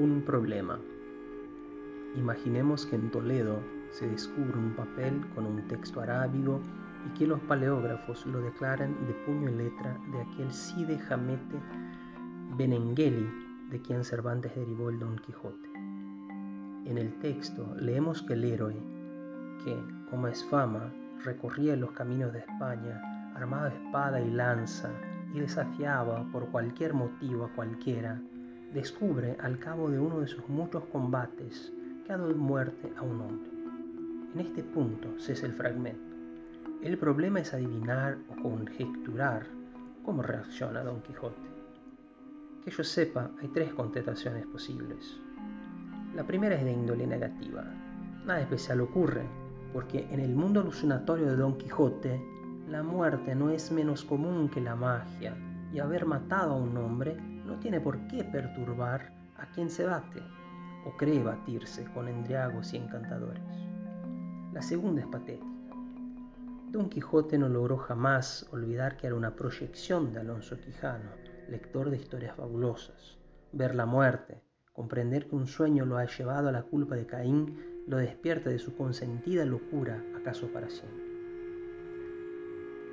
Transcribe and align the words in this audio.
un 0.00 0.22
problema. 0.22 0.80
Imaginemos 2.16 2.86
que 2.86 2.96
en 2.96 3.10
Toledo 3.10 3.60
se 3.90 4.08
descubre 4.08 4.56
un 4.56 4.74
papel 4.74 5.20
con 5.34 5.44
un 5.44 5.68
texto 5.68 6.00
arábigo 6.00 6.60
y 7.06 7.18
que 7.18 7.26
los 7.26 7.40
paleógrafos 7.40 8.24
lo 8.26 8.40
declaran 8.40 8.94
de 9.06 9.12
puño 9.26 9.50
y 9.50 9.54
letra 9.54 9.98
de 10.12 10.22
aquel 10.22 10.50
Cide 10.52 10.98
Jamete 10.98 11.60
Benengeli 12.56 13.28
de 13.70 13.80
quien 13.82 14.02
Cervantes 14.02 14.54
derivó 14.56 14.88
el 14.88 14.98
Don 14.98 15.16
Quijote. 15.18 15.68
En 16.86 16.96
el 16.96 17.18
texto 17.18 17.74
leemos 17.78 18.22
que 18.22 18.32
el 18.32 18.44
héroe, 18.44 18.76
que, 19.62 19.78
como 20.10 20.28
es 20.28 20.42
fama, 20.46 20.92
recorría 21.24 21.76
los 21.76 21.92
caminos 21.92 22.32
de 22.32 22.40
España, 22.40 23.00
armado 23.34 23.68
de 23.68 23.76
espada 23.76 24.20
y 24.20 24.30
lanza, 24.30 24.90
y 25.34 25.40
desafiaba 25.40 26.26
por 26.32 26.48
cualquier 26.48 26.94
motivo 26.94 27.44
a 27.44 27.52
cualquiera, 27.52 28.20
descubre 28.72 29.36
al 29.40 29.58
cabo 29.58 29.90
de 29.90 29.98
uno 29.98 30.20
de 30.20 30.28
sus 30.28 30.48
muchos 30.48 30.84
combates 30.92 31.72
que 32.06 32.12
ha 32.12 32.16
dado 32.16 32.34
muerte 32.34 32.92
a 32.96 33.02
un 33.02 33.20
hombre. 33.20 33.50
En 34.34 34.40
este 34.40 34.62
punto 34.62 35.08
cesa 35.18 35.46
el 35.46 35.52
fragmento. 35.52 36.14
El 36.82 36.96
problema 36.96 37.40
es 37.40 37.52
adivinar 37.52 38.18
o 38.28 38.42
conjecturar 38.42 39.46
cómo 40.04 40.22
reacciona 40.22 40.84
Don 40.84 41.02
Quijote. 41.02 41.50
Que 42.64 42.70
yo 42.70 42.84
sepa, 42.84 43.30
hay 43.40 43.48
tres 43.48 43.74
contestaciones 43.74 44.46
posibles. 44.46 45.18
La 46.14 46.24
primera 46.24 46.54
es 46.54 46.64
de 46.64 46.72
índole 46.72 47.06
negativa. 47.06 47.64
Nada 48.24 48.40
especial 48.40 48.80
ocurre, 48.80 49.24
porque 49.72 50.06
en 50.10 50.20
el 50.20 50.34
mundo 50.34 50.60
alucinatorio 50.60 51.26
de 51.26 51.36
Don 51.36 51.58
Quijote, 51.58 52.20
la 52.68 52.82
muerte 52.82 53.34
no 53.34 53.50
es 53.50 53.72
menos 53.72 54.04
común 54.04 54.48
que 54.48 54.60
la 54.60 54.76
magia, 54.76 55.34
y 55.72 55.78
haber 55.78 56.06
matado 56.06 56.52
a 56.52 56.56
un 56.56 56.76
hombre 56.76 57.16
no 57.16 57.58
tiene 57.58 57.80
por 57.80 57.98
qué 58.08 58.24
perturbar 58.24 59.12
a 59.36 59.46
quien 59.52 59.70
se 59.70 59.84
bate 59.84 60.22
o 60.84 60.96
cree 60.96 61.22
batirse 61.22 61.84
con 61.92 62.08
endriagos 62.08 62.72
y 62.72 62.78
encantadores. 62.78 63.42
La 64.52 64.62
segunda 64.62 65.02
es 65.02 65.06
patética. 65.06 65.46
Don 66.70 66.88
Quijote 66.88 67.36
no 67.36 67.48
logró 67.48 67.76
jamás 67.78 68.46
olvidar 68.52 68.96
que 68.96 69.06
era 69.06 69.16
una 69.16 69.34
proyección 69.34 70.12
de 70.12 70.20
Alonso 70.20 70.56
Quijano, 70.60 71.10
lector 71.48 71.90
de 71.90 71.96
historias 71.96 72.36
fabulosas. 72.36 73.18
Ver 73.52 73.74
la 73.74 73.86
muerte, 73.86 74.40
comprender 74.72 75.26
que 75.26 75.34
un 75.34 75.46
sueño 75.46 75.84
lo 75.84 75.98
ha 75.98 76.04
llevado 76.04 76.48
a 76.48 76.52
la 76.52 76.62
culpa 76.62 76.94
de 76.94 77.06
Caín, 77.06 77.84
lo 77.88 77.96
despierta 77.96 78.50
de 78.50 78.60
su 78.60 78.76
consentida 78.76 79.44
locura, 79.44 80.00
acaso 80.16 80.46
para 80.52 80.70
siempre. 80.70 81.04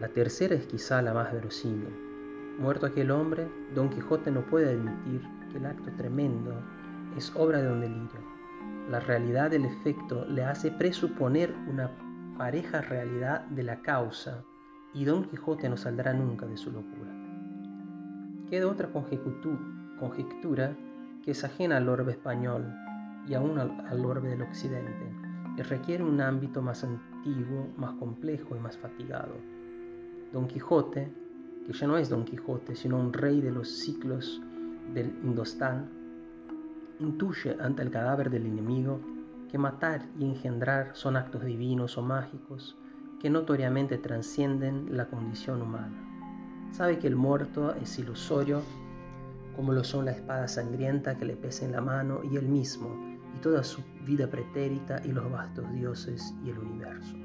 La 0.00 0.08
tercera 0.08 0.54
es 0.54 0.66
quizá 0.66 1.02
la 1.02 1.12
más 1.12 1.32
verosímil. 1.32 2.13
Muerto 2.58 2.86
aquel 2.86 3.10
hombre, 3.10 3.48
Don 3.74 3.90
Quijote 3.90 4.30
no 4.30 4.42
puede 4.46 4.70
admitir 4.70 5.22
que 5.50 5.58
el 5.58 5.66
acto 5.66 5.90
tremendo 5.96 6.54
es 7.16 7.34
obra 7.34 7.60
de 7.60 7.70
un 7.70 7.80
delirio. 7.80 8.20
La 8.90 9.00
realidad 9.00 9.50
del 9.50 9.64
efecto 9.64 10.24
le 10.26 10.44
hace 10.44 10.70
presuponer 10.70 11.54
una 11.68 11.90
pareja 12.38 12.80
realidad 12.80 13.44
de 13.46 13.62
la 13.62 13.80
causa 13.82 14.44
y 14.92 15.04
Don 15.04 15.24
Quijote 15.24 15.68
no 15.68 15.76
saldrá 15.76 16.12
nunca 16.12 16.46
de 16.46 16.56
su 16.56 16.70
locura. 16.70 17.10
Queda 18.48 18.68
otra 18.68 18.88
conjetura 18.90 20.76
que 21.24 21.32
es 21.32 21.42
ajena 21.42 21.78
al 21.78 21.88
orbe 21.88 22.12
español 22.12 22.72
y 23.26 23.34
aún 23.34 23.58
al 23.58 24.04
orbe 24.04 24.28
del 24.28 24.42
occidente 24.42 25.12
y 25.56 25.62
requiere 25.62 26.02
un 26.04 26.20
ámbito 26.20 26.62
más 26.62 26.84
antiguo, 26.84 27.68
más 27.76 27.92
complejo 27.94 28.56
y 28.56 28.60
más 28.60 28.76
fatigado. 28.76 29.34
Don 30.32 30.46
Quijote, 30.48 31.12
que 31.66 31.72
ya 31.72 31.86
no 31.86 31.96
es 31.96 32.08
Don 32.08 32.24
Quijote, 32.24 32.76
sino 32.76 32.98
un 32.98 33.12
rey 33.12 33.40
de 33.40 33.50
los 33.50 33.68
ciclos 33.68 34.40
del 34.92 35.06
Indostán, 35.22 35.88
intuye 37.00 37.56
ante 37.60 37.82
el 37.82 37.90
cadáver 37.90 38.30
del 38.30 38.46
enemigo 38.46 39.00
que 39.50 39.58
matar 39.58 40.06
y 40.18 40.24
engendrar 40.24 40.90
son 40.94 41.16
actos 41.16 41.44
divinos 41.44 41.96
o 41.96 42.02
mágicos 42.02 42.76
que 43.20 43.30
notoriamente 43.30 43.98
trascienden 43.98 44.96
la 44.96 45.06
condición 45.06 45.62
humana. 45.62 45.96
Sabe 46.72 46.98
que 46.98 47.06
el 47.06 47.16
muerto 47.16 47.74
es 47.74 47.98
ilusorio, 47.98 48.62
como 49.56 49.72
lo 49.72 49.84
son 49.84 50.06
la 50.06 50.10
espada 50.10 50.48
sangrienta 50.48 51.16
que 51.16 51.24
le 51.24 51.36
pesa 51.36 51.64
en 51.64 51.72
la 51.72 51.80
mano 51.80 52.20
y 52.24 52.36
él 52.36 52.48
mismo, 52.48 53.16
y 53.34 53.40
toda 53.40 53.62
su 53.62 53.82
vida 54.04 54.28
pretérita 54.28 55.00
y 55.04 55.12
los 55.12 55.30
vastos 55.30 55.72
dioses 55.72 56.34
y 56.44 56.50
el 56.50 56.58
universo. 56.58 57.16